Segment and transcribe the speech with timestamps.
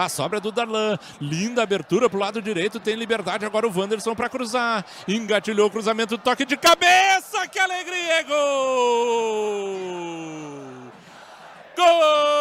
[0.00, 0.98] A sobra do Darlan.
[1.20, 2.80] Linda abertura pro lado direito.
[2.80, 4.82] Tem liberdade agora o Wanderson para cruzar.
[5.06, 7.46] Engatilhou o cruzamento, toque de cabeça.
[7.46, 8.14] Que alegria!
[8.14, 9.78] É gol!
[11.76, 12.40] Gol!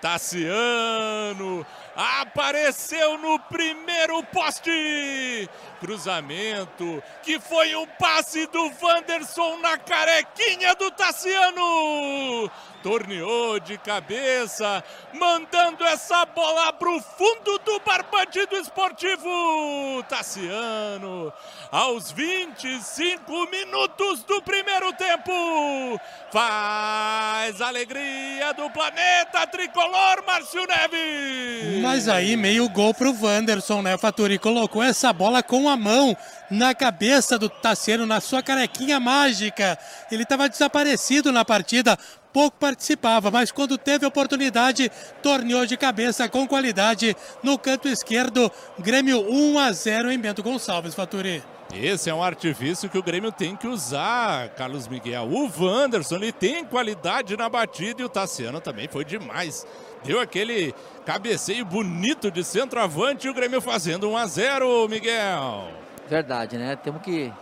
[0.00, 1.64] Tassiano
[1.94, 5.48] apareceu no primeiro poste.
[5.80, 12.50] Cruzamento que foi um passe do Wanderson na carequinha do Tassiano.
[12.82, 14.82] Torneou de cabeça,
[15.12, 20.02] mandando essa bola pro fundo do Barbadido Esportivo.
[20.08, 21.32] Tassiano,
[21.70, 26.00] aos 25 minutos do primeiro tempo,
[26.32, 31.81] faz alegria do planeta tricolor, Márcio Neves.
[31.82, 34.38] Mas aí meio gol pro Wanderson, né, Faturi?
[34.38, 36.16] Colocou essa bola com a mão
[36.48, 39.76] na cabeça do Tassiano, na sua carequinha mágica.
[40.10, 41.98] Ele estava desaparecido na partida,
[42.32, 44.92] pouco participava, mas quando teve oportunidade,
[45.22, 48.50] torneou de cabeça com qualidade no canto esquerdo.
[48.78, 51.42] Grêmio 1 a 0 em Bento Gonçalves, Faturi.
[51.74, 55.24] Esse é um artifício que o Grêmio tem que usar, Carlos Miguel.
[55.24, 59.66] O Wanderson, ele tem qualidade na batida e o Tassiano também foi demais.
[60.04, 60.74] Deu aquele
[61.06, 65.68] cabeceio bonito de centroavante e o Grêmio fazendo 1 a 0, Miguel.
[66.08, 66.76] Verdade, né?
[66.76, 67.32] Temos que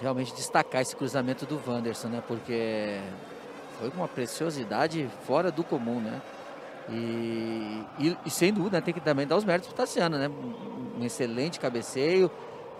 [0.00, 2.22] realmente destacar esse cruzamento do Wanderson, né?
[2.26, 3.00] Porque
[3.78, 6.22] foi uma preciosidade fora do comum, né?
[6.88, 8.80] E, e, e sem dúvida né?
[8.80, 10.30] tem que também dar os méritos para o Tassiano, né?
[10.98, 12.30] Um excelente cabeceio,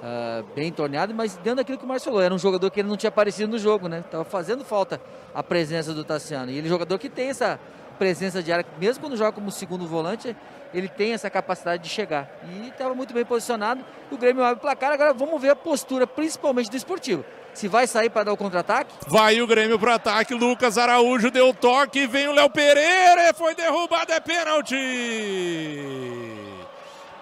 [0.00, 2.96] uh, bem torneado, mas dentro daquilo que o Márcio era um jogador que ele não
[2.96, 4.02] tinha aparecido no jogo, né?
[4.10, 5.00] Tava fazendo falta
[5.34, 6.50] a presença do Tassiano.
[6.50, 7.60] E ele é um jogador que tem essa
[7.98, 10.34] presença de área, mesmo quando joga como segundo volante,
[10.72, 12.30] ele tem essa capacidade de chegar.
[12.48, 13.84] E estava muito bem posicionado.
[14.10, 14.92] O Grêmio abre o placar.
[14.92, 17.24] Agora vamos ver a postura, principalmente do esportivo.
[17.52, 18.94] Se vai sair para dar o contra-ataque?
[19.08, 20.32] Vai o Grêmio para ataque.
[20.32, 22.06] Lucas Araújo deu toque.
[22.06, 23.34] Vem o Léo Pereira.
[23.34, 24.12] Foi derrubado.
[24.12, 24.76] É pênalti.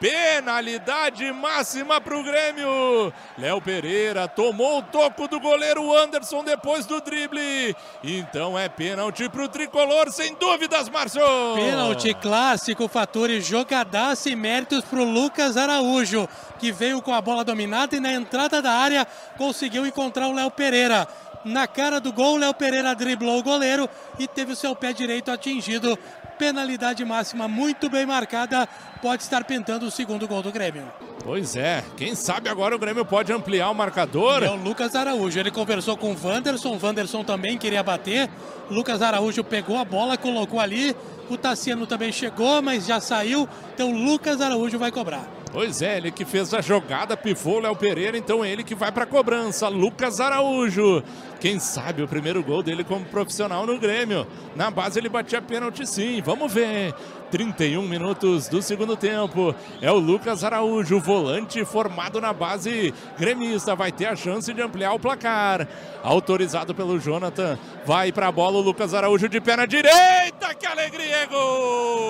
[0.01, 3.13] Penalidade máxima para o Grêmio.
[3.37, 7.75] Léo Pereira tomou o toco do goleiro Anderson depois do drible.
[8.05, 11.21] Então é pênalti para o tricolor, sem dúvidas, Márcio.
[11.57, 16.29] Pênalti clássico, fator e jogadaça e méritos para o Lucas Araújo,
[16.61, 19.07] que veio com a bola dominada e na entrada da área
[19.37, 21.09] conseguiu encontrar o Léo Pereira.
[21.45, 23.89] Na cara do gol, Léo Pereira driblou o goleiro
[24.19, 25.99] e teve o seu pé direito atingido.
[26.39, 28.69] Penalidade máxima muito bem marcada,
[29.03, 30.85] pode estar pintando o segundo gol do Grêmio.
[31.25, 34.45] Pois é, quem sabe agora o Grêmio pode ampliar o marcador.
[34.45, 38.31] É o Lucas Araújo, ele conversou com o Wanderson, o Wanderson também queria bater,
[38.71, 40.95] Lucas Araújo pegou a bola, colocou ali,
[41.29, 45.38] o Tassiano também chegou, mas já saiu, então o Lucas Araújo vai cobrar.
[45.51, 49.05] Pois é, ele que fez a jogada, pifou Léo Pereira, então ele que vai para
[49.05, 49.69] a cobrança.
[49.69, 51.03] Lucas Araújo.
[51.41, 54.27] Quem sabe o primeiro gol dele como profissional no Grêmio.
[54.55, 56.95] Na base ele batia pênalti sim, vamos ver.
[57.31, 59.55] 31 minutos do segundo tempo.
[59.81, 63.75] É o Lucas Araújo, volante formado na base gremista.
[63.75, 65.67] Vai ter a chance de ampliar o placar.
[66.03, 67.59] Autorizado pelo Jonathan.
[67.87, 70.55] Vai para a bola o Lucas Araújo de perna direita.
[70.59, 71.17] Que alegria!
[71.17, 72.08] É gol!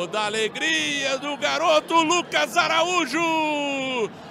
[0.00, 3.20] Toda a alegria do garoto Lucas Araújo,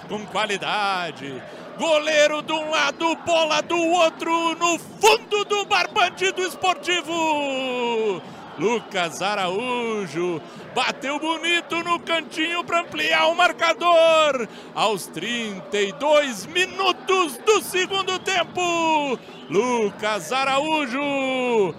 [0.08, 1.40] com qualidade.
[1.78, 8.20] Goleiro de um lado, bola do outro, no fundo do barbante esportivo.
[8.58, 10.42] Lucas Araújo
[10.74, 14.48] bateu bonito no cantinho para ampliar o marcador.
[14.74, 19.16] Aos 32 minutos do segundo tempo,
[19.48, 21.72] Lucas Araújo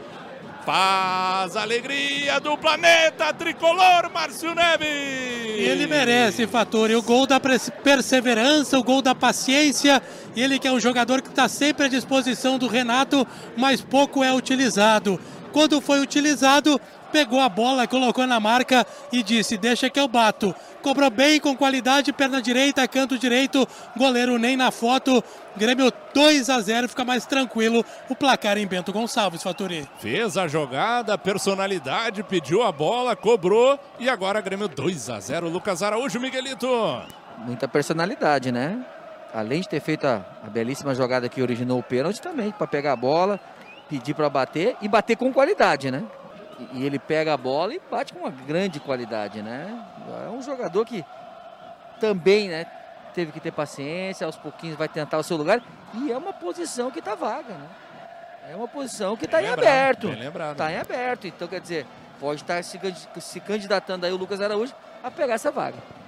[0.65, 4.87] faz alegria do planeta tricolor, Márcio Neves.
[4.87, 6.89] Ele merece, Fator.
[6.89, 10.01] E o gol da perseverança, o gol da paciência.
[10.35, 13.27] Ele que é um jogador que está sempre à disposição do Renato,
[13.57, 15.19] mas pouco é utilizado.
[15.51, 16.79] Quando foi utilizado,
[17.11, 20.55] pegou a bola, colocou na marca e disse: Deixa que eu bato.
[20.81, 25.23] Cobrou bem, com qualidade, perna direita, canto direito, goleiro nem na foto.
[25.55, 29.87] Grêmio 2 a 0, fica mais tranquilo o placar em Bento Gonçalves, Faturi.
[29.99, 35.49] Fez a jogada, personalidade, pediu a bola, cobrou e agora Grêmio 2 a 0.
[35.49, 36.67] Lucas Araújo, Miguelito.
[37.39, 38.83] Muita personalidade, né?
[39.33, 42.93] Além de ter feito a, a belíssima jogada que originou o pênalti também, para pegar
[42.93, 43.39] a bola,
[43.89, 46.03] pedir para bater e bater com qualidade, né?
[46.73, 49.83] E ele pega a bola e bate com uma grande qualidade, né?
[50.25, 51.03] É um jogador que
[51.99, 52.65] também, né,
[53.13, 55.61] teve que ter paciência, aos pouquinhos vai tentar o seu lugar.
[55.93, 57.67] E é uma posição que está vaga, né?
[58.49, 60.09] É uma posição que está em aberto.
[60.09, 61.27] Está em aberto.
[61.27, 61.85] Então, quer dizer,
[62.19, 62.79] pode estar se,
[63.19, 64.73] se candidatando aí o Lucas Araújo
[65.03, 65.77] a pegar essa vaga.